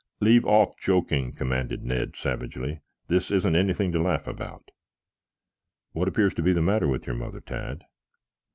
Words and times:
"Leave 0.19 0.43
off 0.47 0.75
joking," 0.79 1.31
commanded 1.31 1.83
Ned 1.83 2.15
savagely. 2.15 2.81
"This 3.07 3.29
isn't 3.29 3.55
anything 3.55 3.91
to 3.91 4.01
laugh 4.01 4.25
about. 4.25 4.71
What 5.91 6.07
appears 6.07 6.33
to 6.33 6.41
be 6.41 6.53
the 6.53 6.59
matter 6.63 6.87
with 6.87 7.05
your 7.05 7.15
mother, 7.15 7.39
Tad?" 7.39 7.83